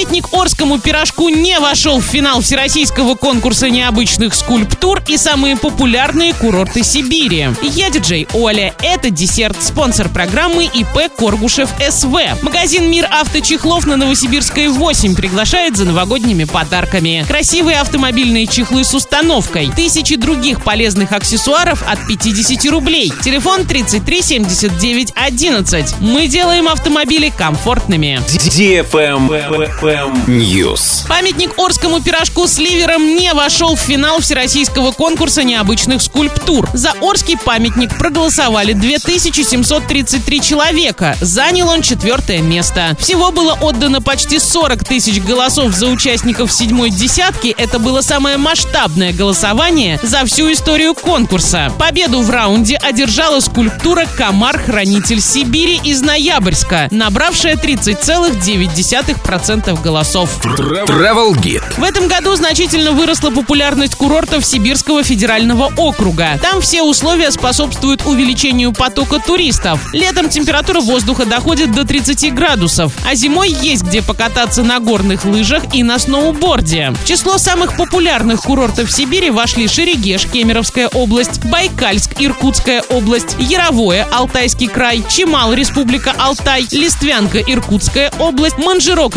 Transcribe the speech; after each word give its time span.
Памятник 0.00 0.32
Орскому 0.32 0.78
пирожку 0.78 1.28
не 1.28 1.60
вошел 1.60 2.00
в 2.00 2.04
финал 2.04 2.40
всероссийского 2.40 3.16
конкурса 3.16 3.68
необычных 3.68 4.34
скульптур 4.34 5.02
и 5.06 5.18
самые 5.18 5.56
популярные 5.58 6.32
курорты 6.32 6.82
Сибири. 6.82 7.48
Я 7.60 7.90
диджей 7.90 8.26
Оля. 8.32 8.74
Это 8.82 9.10
десерт. 9.10 9.62
Спонсор 9.62 10.08
программы 10.08 10.64
ИП 10.64 11.14
Коргушев 11.18 11.68
СВ. 11.86 12.16
Магазин 12.40 12.90
«Мир 12.90 13.08
авточехлов» 13.10 13.86
на 13.86 13.96
Новосибирской 13.96 14.68
8 14.68 15.14
приглашает 15.14 15.76
за 15.76 15.84
новогодними 15.84 16.44
подарками. 16.44 17.26
Красивые 17.28 17.78
автомобильные 17.80 18.46
чехлы 18.46 18.84
с 18.84 18.94
установкой. 18.94 19.70
Тысячи 19.76 20.16
других 20.16 20.64
полезных 20.64 21.12
аксессуаров 21.12 21.84
от 21.86 22.06
50 22.06 22.64
рублей. 22.70 23.12
Телефон 23.22 23.66
33 23.66 24.22
79 24.22 25.12
11. 25.14 26.00
Мы 26.00 26.26
делаем 26.26 26.68
автомобили 26.68 27.28
комфортными. 27.28 28.18
News. 29.90 31.08
Памятник 31.08 31.58
Орскому 31.58 32.00
пирожку 32.00 32.46
с 32.46 32.58
ливером 32.58 33.16
не 33.16 33.34
вошел 33.34 33.74
в 33.74 33.80
финал 33.80 34.20
всероссийского 34.20 34.92
конкурса 34.92 35.42
необычных 35.42 36.00
скульптур. 36.00 36.68
За 36.74 36.92
Орский 37.00 37.36
памятник 37.36 37.98
проголосовали 37.98 38.72
2733 38.72 40.40
человека. 40.40 41.16
Занял 41.20 41.68
он 41.68 41.82
четвертое 41.82 42.40
место. 42.40 42.96
Всего 43.00 43.32
было 43.32 43.54
отдано 43.54 44.00
почти 44.00 44.38
40 44.38 44.84
тысяч 44.84 45.20
голосов 45.20 45.72
за 45.72 45.88
участников 45.88 46.52
седьмой 46.52 46.90
десятки. 46.90 47.52
Это 47.58 47.80
было 47.80 48.00
самое 48.00 48.36
масштабное 48.36 49.12
голосование 49.12 49.98
за 50.04 50.24
всю 50.24 50.52
историю 50.52 50.94
конкурса. 50.94 51.72
Победу 51.80 52.22
в 52.22 52.30
раунде 52.30 52.76
одержала 52.76 53.40
скульптура 53.40 54.06
«Комар-хранитель 54.16 55.20
Сибири» 55.20 55.80
из 55.82 56.00
Ноябрьска, 56.00 56.86
набравшая 56.92 57.56
30,9% 57.56 59.79
голосов. 59.80 60.38
Travel 60.44 61.34
Guide. 61.34 61.62
В 61.78 61.82
этом 61.82 62.08
году 62.08 62.34
значительно 62.36 62.92
выросла 62.92 63.30
популярность 63.30 63.94
курортов 63.94 64.44
Сибирского 64.44 65.02
федерального 65.02 65.72
округа. 65.76 66.38
Там 66.42 66.60
все 66.60 66.82
условия 66.82 67.30
способствуют 67.30 68.04
увеличению 68.06 68.72
потока 68.72 69.18
туристов. 69.18 69.80
Летом 69.92 70.28
температура 70.28 70.80
воздуха 70.80 71.24
доходит 71.24 71.72
до 71.72 71.84
30 71.84 72.34
градусов, 72.34 72.92
а 73.06 73.14
зимой 73.14 73.50
есть 73.50 73.82
где 73.82 74.02
покататься 74.02 74.62
на 74.62 74.80
горных 74.80 75.24
лыжах 75.24 75.74
и 75.74 75.82
на 75.82 75.98
сноуборде. 75.98 76.92
В 77.02 77.06
число 77.06 77.38
самых 77.38 77.76
популярных 77.76 78.42
курортов 78.42 78.90
Сибири 78.90 79.30
вошли 79.30 79.68
Шерегеш, 79.68 80.26
Кемеровская 80.26 80.88
область, 80.88 81.44
Байкальск, 81.44 82.20
Иркутская 82.20 82.82
область, 82.90 83.36
Яровое, 83.38 84.06
Алтайский 84.12 84.68
край, 84.68 85.04
Чемал, 85.08 85.52
Республика 85.52 86.14
Алтай, 86.18 86.66
Листвянка, 86.70 87.38
Иркутская 87.38 88.12
область, 88.18 88.58
Манжирок, 88.58 89.16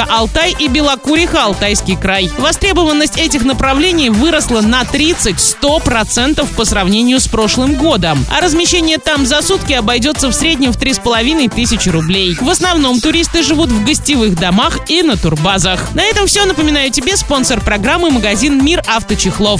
Республика 0.00 0.06
Алтай 0.18 0.54
и 0.58 0.68
Белокуриха, 0.68 1.44
Алтайский 1.44 1.96
край. 1.96 2.30
Востребованность 2.38 3.18
этих 3.18 3.44
направлений 3.44 4.10
выросла 4.10 4.60
на 4.60 4.82
30-100% 4.82 6.54
по 6.54 6.64
сравнению 6.64 7.20
с 7.20 7.28
прошлым 7.28 7.74
годом. 7.74 8.24
А 8.30 8.40
размещение 8.40 8.98
там 8.98 9.26
за 9.26 9.42
сутки 9.42 9.72
обойдется 9.72 10.28
в 10.28 10.32
среднем 10.32 10.72
в 10.72 10.78
3,5 10.78 11.54
тысячи 11.54 11.88
рублей. 11.88 12.36
В 12.40 12.48
основном 12.48 13.00
туристы 13.00 13.42
живут 13.42 13.70
в 13.70 13.84
гостевых 13.84 14.38
домах 14.38 14.78
и 14.88 15.02
на 15.02 15.16
турбазах. 15.16 15.94
На 15.94 16.02
этом 16.02 16.26
все. 16.26 16.44
Напоминаю 16.44 16.90
тебе 16.90 17.16
спонсор 17.16 17.60
программы 17.60 18.10
магазин 18.10 18.64
«Мир 18.64 18.82
авточехлов». 18.86 19.58